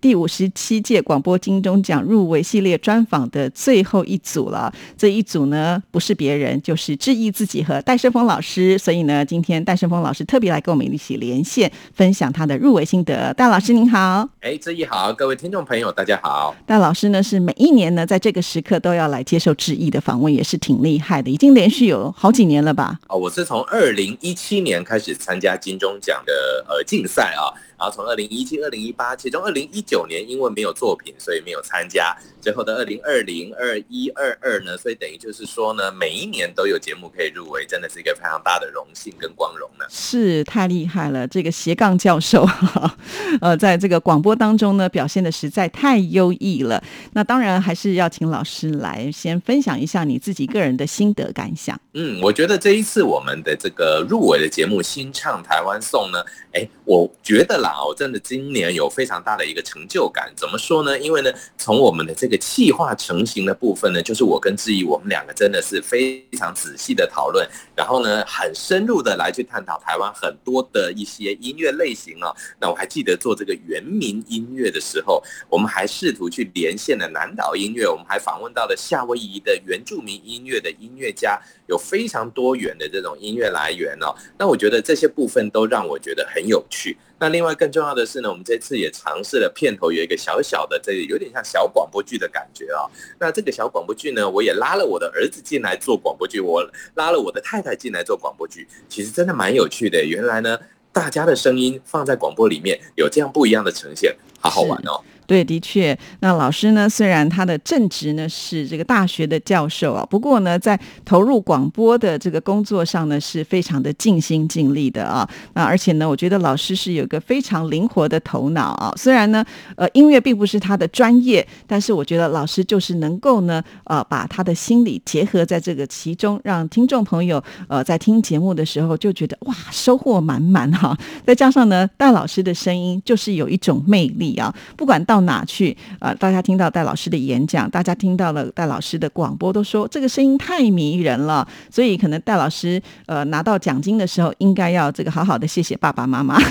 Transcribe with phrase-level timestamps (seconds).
[0.00, 4.72] 第五十七届广播金钟奖入围系列专访的最后一组了。
[4.96, 8.78] 这一组呢不是别人，就是志毅自己和戴胜峰老师。
[8.78, 13.34] 所以呢，今天戴胜峰老师特别来跟我们一起连线，分享他的入围心得。
[13.34, 16.54] 戴老师您好，哎，志毅好，各位听众朋友大家好。
[16.64, 22.98] 戴老师呢是每一年呢在这个时刻都要来接受志毅的访问，也是挺厉害的，已经连续有好几年了吧？
[23.08, 23.80] 哦，我是从二。
[23.80, 27.48] 二零一七年开始参加金钟奖的呃竞赛啊。
[27.80, 32.14] 然后从二零一七、二零一八，其中二零一九年因为没有作品，所以没有参加。
[32.38, 39.86] 最后的二零二零、二一、二二呢，所以等于就是说呢，每一年都有节目可以入围，真的是一个非常大的荣幸跟光荣呢。
[39.88, 42.46] 是太厉害了，这个斜杠教授，
[43.40, 46.82] 呃，在这个广播当中呢，表现的实在太优异了。
[47.14, 51.78] 那当然还是要请老师来先分享一下你自己个人的心得感想。
[51.94, 57.69] 嗯，我觉得这一次我们的这个入围的节目《新唱台湾颂》呢，哎，我觉得啦。
[57.84, 60.98] 我真的今年有非常大的一个成就感，怎么说呢？
[60.98, 72.34] 因为呢，从我们的这个气化成型的部分呢，就是我跟志毅，我们两个真的是非常仔细的讨论，然后呢，很深入的来去探讨台湾很多的一些音乐类型哦。
[72.60, 84.12] 那我还记得做这个原民音乐的时候，我们还试图去连线了南岛音乐，我们还访问到了夏威夷的原住民音乐的音乐家，有非常多元的这种音乐来源哦。
[84.36, 86.98] 那我觉得这些部分都让我觉得很有趣。
[87.20, 92.90] 那另外更重要的是呢，我们这次也尝试了片头有一个小小的，这有点像小广播剧的感觉啊。
[93.20, 100.02] 那这个小广播剧呢，我也拉了我的儿子进来做广播剧，我拉了我的太太进来做广播剧，其实真的蛮有趣的。
[100.04, 100.58] 原来呢，
[100.92, 105.00] 大家的声音放在广播里面有这样不一样的呈现，好好玩哦。
[105.30, 106.88] 对，的确，那老师呢？
[106.90, 115.30] 虽然他的正职呢是这个大学的教授啊，不过呢，在投入广播的这个工作上呢，是非常的尽心尽力的啊。
[115.54, 118.92] 那而且呢，我觉得老师是有个非常灵活的头脑啊。
[118.96, 119.44] 虽然呢，
[119.76, 130.98] 呃，音乐并不是他的专业，但是我觉得老师就是能够呢，呃，把他的心理结合在这个其中，让听众朋友呃在听节目的时候就觉得哇，收获满满哈。
[131.24, 136.14] 再加上呢，戴老师的声音就是有一种魅力啊，不管到哪去啊？
[136.14, 141.46] 大家听到戴老师的演讲，大家听到了戴老师的广播，都说这个声音太迷人了。
[141.70, 146.38] 所以可能戴老师呃拿到奖金的时候，应该要这个好好的谢谢爸爸妈妈。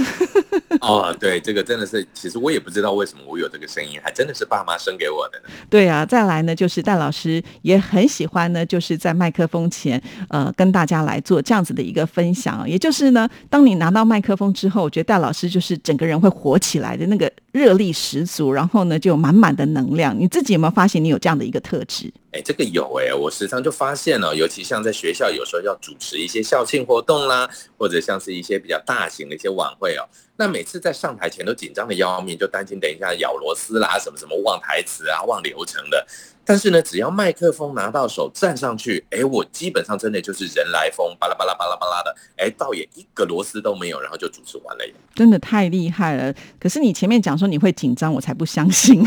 [0.81, 5.41] 哦，对，这个真的是，其实我也不知道为什么我有这个声音，还真的是爸妈生给我的。
[5.69, 12.69] 对啊，再来呢，就是戴老师也很喜欢呢，就是在麦克风前呃跟大家来做这样子的一个分享。
[12.69, 20.17] 也就是呢，当你拿到麦克风之后，我觉得戴老师就是整个人会火起来的那个热力十足，然后呢就满满的能量。
[20.17, 22.11] 你自己有没有发现你有这样的一个特质？
[22.31, 30.05] 哎，这个有哎，我时常就发现了，尤其像在学校，有时候要主持一些校庆活动啦，或者像是一些比较大型的一些晚会哦，
[30.37, 36.05] 那每次在上台前都紧张的要命，就担心等一下咬螺丝啦，什么什么忘台词啊、忘流程的。
[36.49, 44.83] 但是呢，只要麦克风拿到手，站上去，哎，我基本上真的就是人来疯，巴拉巴拉巴拉巴拉的，哎，倒也一个螺丝都没有，然后就主持完了。
[45.13, 46.33] 真的太厉害了！
[46.59, 48.99] 可是你前面讲说你会紧张，我才不相信。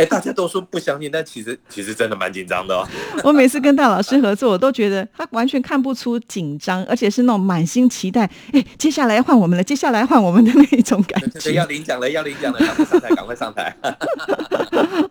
[0.00, 2.88] 哎，大家都说不相信，但其实其实真的蛮紧张的哦。
[3.22, 8.28] 我每次跟大老师合作，我都觉得他完全看不出紧张，而且是那种满心期待。
[8.52, 11.52] 哎，接下来换我们了，接下来换我们的那一种感觉。
[11.52, 13.76] 要领奖了，要领奖了，赶快上台，赶快上台。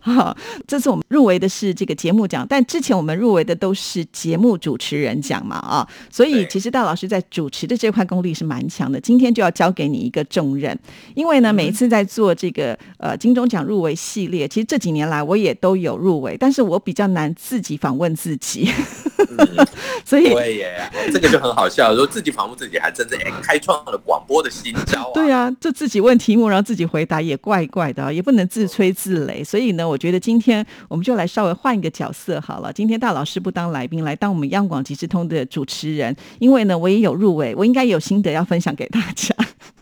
[0.00, 0.36] 好，
[0.66, 8.98] 这次我们入围的是这个节目奖，但之前我们入围的都是节目主持人奖嘛啊，所以其实大老师在主持的这块功力是蛮强的。
[8.98, 10.76] 今天就要交给你一个重任，
[11.14, 14.66] 因为呢，每一次在做这个呃金钟奖入围系列，其实。
[14.70, 18.68] 这几年来，我也都有入围，但是我比较难自己访问自己，
[20.04, 21.94] 所以对耶，这个就很好笑。
[21.94, 25.10] 说自己访问自己，还真是哎，开创了广播的新招。
[25.14, 29.44] 对啊，就自己问题目，然后自己回答，也怪怪的，也不能自吹自擂。
[29.44, 32.72] 所以呢，我觉得今天我们就来稍微换一个角色好了。
[32.72, 39.34] 今天大老师不当来宾，来当我们央广即时通的主持人，因为呢，我也有入围，我应该有心得要分享给大家。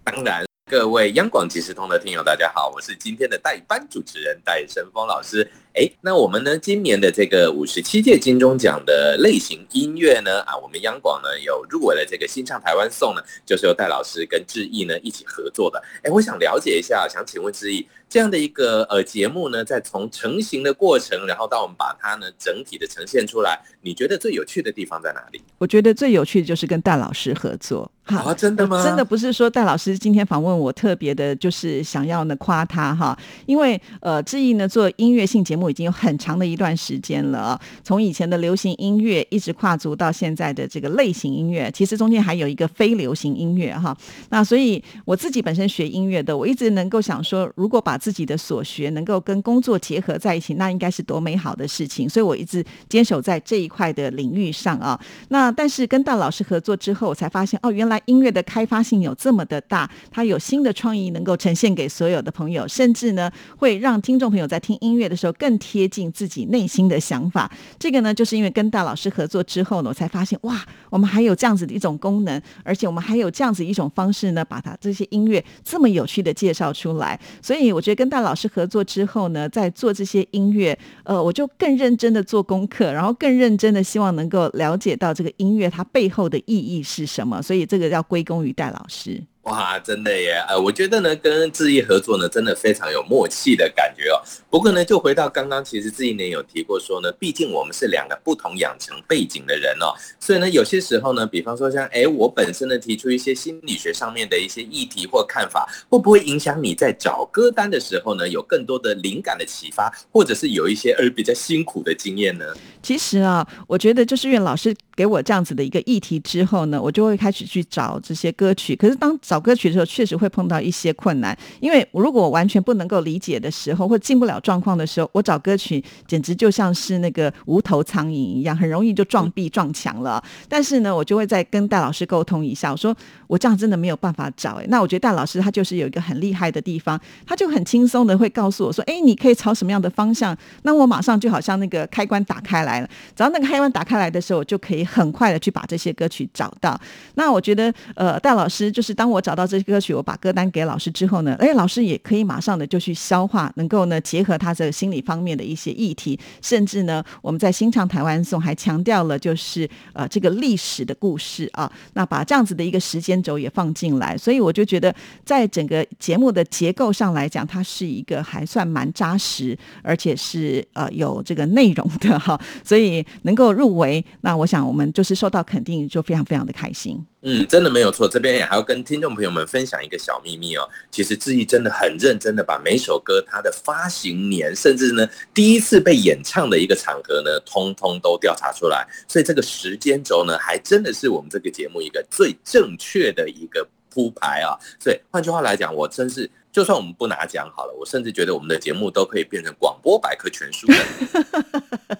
[0.03, 0.48] 当然。
[0.69, 5.51] 各位央广即时通的听友，大家好，我是今天的代班主持人戴胜峰老师。
[5.73, 15.83] 哎，那我们呢，今年的这个五十七届金钟奖的类型音乐呢，啊，我们央广呢有入围了这个新唱台湾颂呢，就是由戴老师跟志毅呢一起合作的。
[16.03, 25.41] 哎，我想了解一下，想请问志毅，这样的一个呃节目呢，在从成型的过程，然后到我们把它呢整体的呈现出来，你觉得最有趣的地方在哪里？
[25.57, 27.91] 我觉得最有趣的就是跟戴老师合作。
[28.17, 28.83] 啊，真的吗？
[28.83, 33.17] 真的不是说戴老师今天访问我特别的，就是想要呢夸他哈，
[33.47, 43.95] 因为呃，志毅呢做音乐性节目已经有很长的一段时间了啊，从以前的流行音乐一直跨足到现在的这个类型音乐，其实中间还有一个非流行音乐哈。
[44.31, 52.09] 那所以我自己本身学音乐的，我一直能够想说，如果把自己的所学能够跟工作结合在一起，那应该是多美好的事情。
[52.09, 54.99] 所以我一直坚守在这一块的领域上啊。
[55.29, 57.98] 那但是跟戴老师合作之后，我才发现哦，原来。
[58.07, 67.51] 音乐的开发性有这么的大，它有新的创意能够呈现给所有的朋友，甚至呢会让听众朋友在听音乐的时候更贴近自己内心的想法。
[67.79, 77.19] 这个呢，就是因为跟大老师合作之后呢，我才发现哇，我们还有这样子的一种功能，而且我们还有这样子一种方式呢，把它这些音乐这么有趣的介绍出来。
[77.43, 87.43] 所以我觉得跟大老师合作之后呢，在做这些音乐，呃，我就更认真的做功课，然后更认真的希望能够了解到这个音乐它背后的意义是什么。
[87.43, 87.88] 所以这个。
[87.89, 89.23] 要归功于戴老师。
[89.49, 90.45] 哇，真的耶！
[90.47, 94.21] 呃，我觉得呢，跟志毅合作呢，真的非常有默契的感觉哦。
[94.51, 112.45] 不过呢，就回到刚刚，其实志毅呢有提过说呢，毕竟我们是两个不同养成背景的人哦，所以呢，有些时候呢，比方说像哎，我本身呢提出一些心理学上面的一些议题或看法，会不会影响你在找歌单的时候呢，有更多的灵感的启发，或者是有一些呃比较辛苦的经验呢？
[112.83, 118.77] 其实啊，我觉得就是因为老师给我这样子的一个议题之后呢，我就会开始去找这些歌曲。
[118.77, 130.21] 可是当找找歌曲的时候，确实会碰到一些困难，因为如果我完全不能够理解的时候，或进不了状况的时候，我找歌曲简直就像是那个无头苍蝇一样，很容易就撞壁撞墙了。
[130.49, 132.95] 但是呢，我就会再跟戴老师沟通一下，我说
[133.29, 134.55] 我这样真的没有办法找。
[134.55, 140.37] 哎，那我觉得戴老师他就是有一个很厉害的地方，他就很轻松的会告诉我说，哎，你可以朝什么样的方向？
[140.63, 146.79] 那我马上就好像那个开关打开来了，只要那个开关打开来的时候，我就可以很快的去把这些歌曲找到。
[147.15, 149.69] 那我觉得，呃，戴老师就是当我我找到这些。
[149.69, 177.05] 歌曲我把歌单给老师之后呢，哎，老师也可以马上的就去消化，能够呢结合他这个心理方面的一些议题，甚至呢我们在新唱台湾颂还强调了就是呃这个历史的故事啊，那把这样子的一个时间轴也放进来，所以我就觉得在整个节目的结构上来讲，它是一个还算蛮扎实，而且是呃有这个内容的哈，所以能够入围，那我想我们就是受到肯定，就非常非常的开心。
[177.23, 178.07] 嗯，真的没有错。
[178.07, 180.69] 这边也还要跟听众朋友们分享一个小秘密哦。
[180.89, 185.05] 其实志毅真的很认真的把每首歌它的发行年，甚至呢
[185.35, 188.87] 第一次被演唱的一个场合呢，通通都调查出来。
[189.09, 194.55] 所以这个时间轴呢，还真的是我们这个节目一个最正确的一个铺排啊。
[194.79, 200.69] 所以换句话来讲，我真是就算我们不拿奖好了，我甚至觉得我们的节目都可以变成广播百科全书。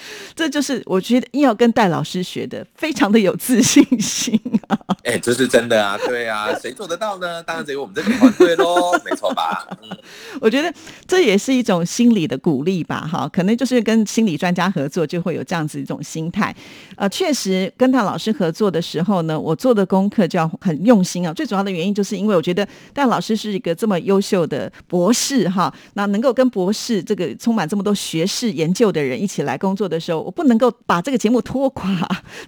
[0.34, 4.78] 这就是我觉得要跟戴老师学的，非常的有自信心啊！
[5.04, 7.42] 哎，这是真的啊，对啊，谁做得到呢？
[7.42, 9.66] 当然只有我们这个团队喽， 没错吧？
[9.82, 9.96] 嗯，
[10.40, 10.72] 我觉得
[11.06, 16.54] 这也是一种心理的鼓励吧，哈，可能就是跟心理专家合作，就会有这样子一种心态。
[16.98, 21.32] 呃，确实跟戴老师合作的时候呢，我做的功课就要很用心啊。
[21.32, 30.20] 最主要的原因就是因为我觉得戴老师是一个这么优秀的博士哈，那能够跟博士这个充满这么多学士研究的人一起来工作的时候。
[30.20, 31.86] 我不能够把这个节目拖垮，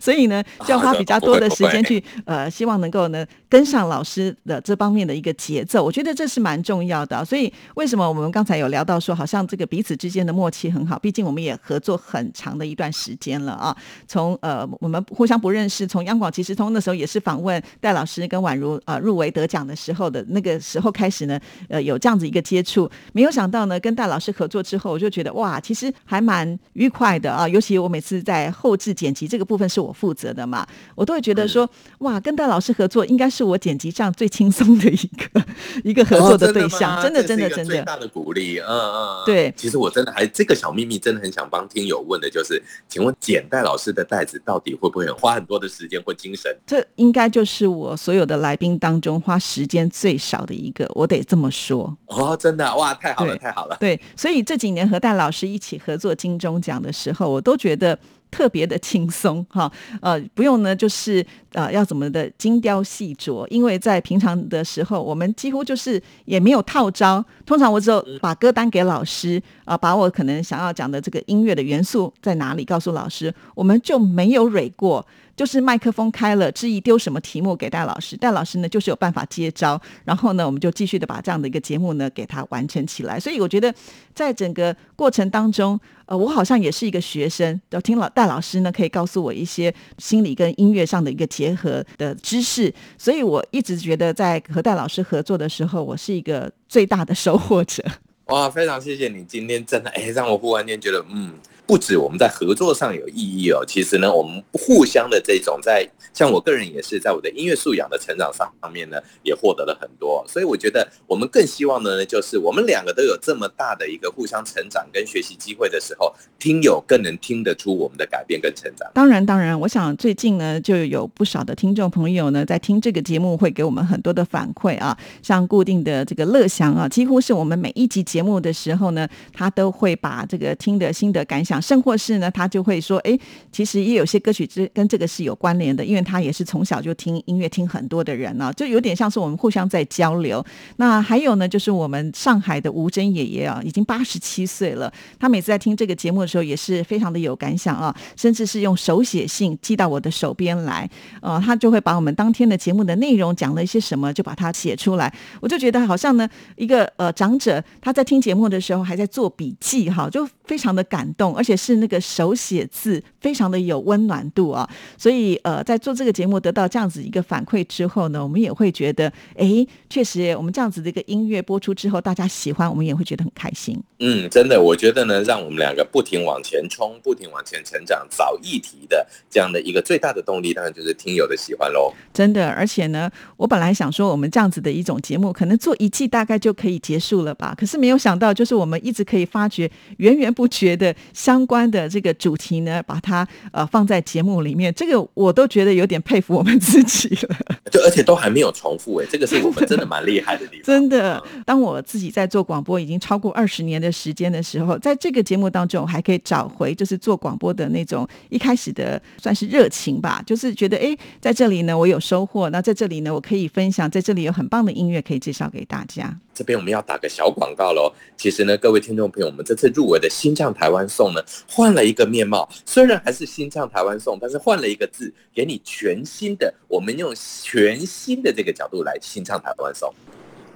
[0.00, 5.84] 所以呢，就要花比较多的时间去呃，希望能够呢跟上老师的这方面的一个节奏。
[5.84, 7.24] 我觉得这是蛮重要的。
[7.24, 10.96] 所以为什么我们刚才有聊到说，好像这个彼此之间的默契很好？
[11.00, 13.76] 毕竟我们也合作很长的一段时间了啊。
[14.06, 22.88] 从呃我们互相不认识，从央广其实从那时候也是访问戴老师跟宛如呃入围得奖的时候的那个时候开始呢，呃有这样子一个接触。
[23.12, 27.80] 没有想到呢，跟戴老师合作之后，我就觉得哇，其实还蛮愉快的啊，尤其。
[27.80, 31.66] 我每次在后置剪辑这个部分是我负责的嘛，我都会觉得说，
[32.00, 35.44] 哇，跟戴老师合作应该是我剪辑上最轻松的一个
[35.84, 39.54] 一个合作的对象，真的真的真的最大的鼓励，嗯嗯，对。
[39.56, 46.52] 其实我真的还这个小秘密，真的很想帮听友问的就是，请问剪戴老师的袋子到底会不会花很多的时间或精神？
[46.66, 51.96] 这应该就是我所有的来宾当中花时间最少的一个，我得这么说。
[52.06, 53.76] 哦，真的哇，太好了，太好了。
[53.78, 57.60] 对，所以这几年和戴老师一起合作金钟奖的时候，我都。
[57.60, 57.98] 觉得
[58.30, 59.70] 特别的轻松哈，
[60.00, 75.06] 呃，不用呢，就是呃要怎么的精雕细琢，因为在平常的时候，我们几乎就是也没有套招，通常我只有把歌单给老师啊，把我可能想要讲的这个音乐的元素在哪里告诉老师，我们就没有蕊过。
[75.36, 83.18] 就是麦克风开了，质疑丢什么题目给戴老师，戴老师呢就是有办法接招，然后呢我们就继续的把这样的一个节目呢给他完成起来。
[83.18, 83.74] 所以我觉得
[84.14, 92.72] 在整个过程当中，呃，我好像也是一个学生，要听老戴老师呢可以告诉我一些心理跟音乐上的一个结合的知识。
[92.98, 97.82] 所以我一直觉得在和戴老师合作的时候，我是一个最大的收获者。
[98.26, 101.32] 哇，非常谢谢你今天真的哎，让我忽然间觉得嗯。
[101.70, 110.24] 不止我们在合作上有意义哦，其实呢，我们互相的这种在，像我个人也是在我的音乐素养的成长上方面呢，也获得了很多。
[110.26, 118.90] 所以我觉得我们更希望的呢，就是我们两个都有这么大的一个互相成长跟学习机会的时候，听友更能听得出我们的改变跟成长。
[118.92, 131.59] 当然，当然，我想最近呢，就有不少的听众朋友呢，在听这个节目会给我们很多的反馈啊，像固定的这个乐祥啊，几乎是我们每一集节目的时候呢，他都会把这个听的心得感想。
[131.60, 133.18] 甚或是呢，他就会说，哎，
[133.52, 140.44] 其实也有些歌曲之跟这个是有关联的，因为他也是从小就听音乐听很多的人呢，就有点像是我们互相在交流。
[140.76, 150.88] 那还有呢，就是我们上海的吴珍爷爷啊，已经八十七岁了，他每次在听这个节目的时候也是非常的有感想啊，甚至是用手写信寄到我的手边来，
[151.20, 161.56] 呃，他就会把我们当天的节目的内容讲了一些什么，就把它写出来，我就觉得好像呢，一个呃长者他在听节目的时候还在做笔记哈，就非常的感动，而且。
[161.60, 164.66] 是那个手写字，非常的有温暖度啊，
[164.96, 169.46] 所以呃，在做这个节目得到这样子一个反馈之后呢，我们也会觉得，哎，
[169.90, 173.78] 确实我们这样子的一个音乐播出之后，大家喜欢，我们也会觉得很开心。
[173.98, 181.92] 嗯，真的，我觉得呢，让我们两个不停往前冲，不停往前成长，找议题的这样的一个最大的动力，当然就是听友的喜欢喽。
[182.14, 191.46] 真的，而且呢，我本来想说，我们这样子的一种节目，可能做一季大概就可以结束了吧，可是没有想到，就是我们一直可以发掘源源不觉的相。
[191.50, 197.36] 关的这个主题呢，把它呃放在节目里面，这个我都觉得有点佩服我们自己了。
[197.72, 200.62] 就而且都还没有重复哎，这个是我们真的蛮厉害的地方。
[200.70, 216.16] 真的，当我自己在做广播已经超过二十年的时间的时候，在这个节目当中还可以找回就是做广播的那种一开始的算是热情吧，就是觉得哎，在这里呢我有收获，那在这里呢我可以分享，在这里有很棒的音乐可以介绍给大家。
[216.32, 217.92] 这边我们要打个小广告喽。
[218.16, 222.48] 其实呢，各位听众朋友，我们这次入围的新新唱台湾颂呢，换了一个面貌。
[222.64, 229.92] 虽然还是新唱台湾颂，但是换了一个字，给你全新的，我们用全新的这个角度来新唱台湾颂。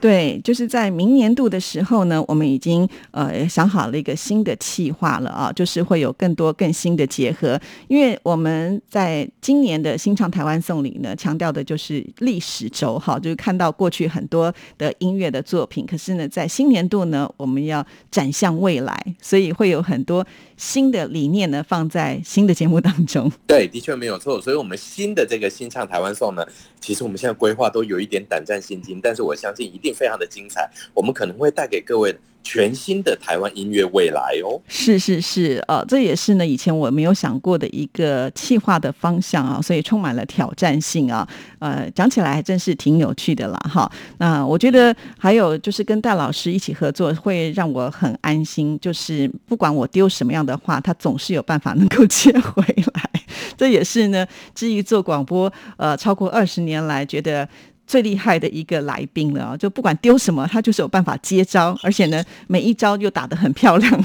[0.01, 7.59] 对，就是在明年度的时候呢，我们已经呃想好了一个新的计划了啊，就是会有更多更新的结合。
[7.89, 15.87] 因为我们在今年的新唱台湾颂里呢，强调的就是历史轴哈，就是看到过去很多的音乐的作品。
[15.87, 20.27] 可是呢，在新年度呢，我们要展向未来，所以会有很多
[20.59, 23.33] 新的理念呢放在新的节目当中。
[23.47, 24.39] 对，的确没有错。
[24.39, 26.45] 所以，我们新的这个新唱台湾颂呢，
[26.79, 29.94] 其实我们现在规划都有一点胆战心惊，但是我相信一定。
[29.95, 34.61] 非常的精彩，我们可能会带给各位全新的台湾音乐未来哦。
[34.69, 41.27] 是是是，呃，这也是呢以前我没有想过的一个企划的方向啊，所以充满了挑战性啊。
[41.59, 43.91] 呃，讲起来还真是挺有趣的啦，哈。
[44.19, 53.11] 那我觉得还有就是跟戴老师一起合作，会让我很安心，就是不管我丢什么样的话，他总是有办法能够 接回来。
[53.57, 57.49] 这也是呢，至于做广播，呃，超过二十年来觉得。
[57.87, 59.57] 最厉害的一个来宾了啊！
[59.57, 64.05] 就不管丢什么，他就是有办法接招，而且呢，每一招又打得很漂亮。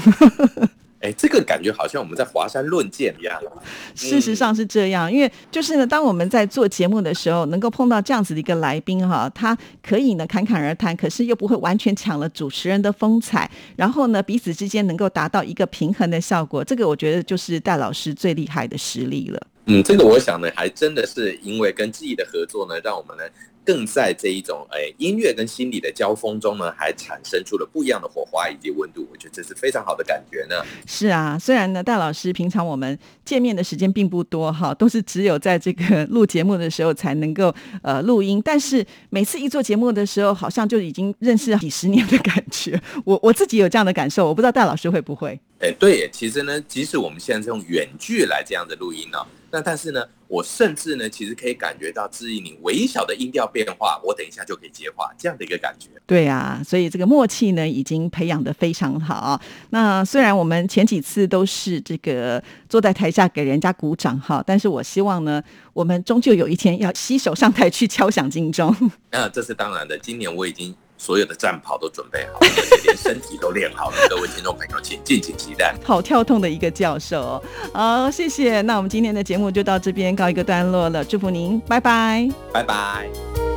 [1.00, 3.40] 哎，这个感觉好像我们在华山论剑一样。
[3.96, 16.62] 事实上是这样，因为就是呢，当我们在做节目的时候，能够碰到这样子的一个来宾哈，他可以呢侃侃而谈，可是又不会完全抢了主持人的风采，然后呢，彼此之间能够达到一个平衡的效果。
[16.62, 19.40] 这个我觉得就是戴老师最厉害的实力了。
[19.64, 23.22] 嗯，这个我想呢，还真的是因为跟记忆的合作呢，让我们呢。
[23.70, 30.56] 更在这一种诶音乐跟心理的交锋中呢，还产生出了不一样的火花以及温度，我觉得这是非常好的感觉呢。
[30.86, 42.80] 是啊，虽然呢，戴老师平常我们见面的时间并不多哈，都是只有在这个录节目的时候才能够呃录音，但是每次一做节目的时候，好像就已经认识几十年的感觉。
[43.04, 45.38] 我我自己有这样的感受，我不知道戴老师会不会。
[45.60, 49.18] 哎，对，其实呢，即使我们现在是用远距来这样的录音呢。
[49.50, 55.88] 那但是呢，我甚至呢，其实可以感觉到志毅你微小的音调变化，我等一下就可以接话，这样的一个感觉。
[56.06, 59.40] 对啊，所以这个默契呢，已经培养的非常好。
[59.70, 65.42] 那虽然我们前几次都是这个坐在台下给人家鼓掌哈，但是我希望呢，
[65.72, 68.74] 我们终究有一天要携手上台去敲响金钟。
[69.10, 70.74] 那这是当然的，今年我已经。
[71.00, 73.96] 所有的战袍都准备好了，而且连身体都练好了。
[74.10, 75.74] 各位听众朋友，请敬请期待。
[75.82, 77.42] 好跳痛的一个教授，
[77.72, 78.60] 好，谢谢。
[78.60, 83.49] 那我们今天的节目就到这边告一个段落了，祝福您，拜拜，拜拜。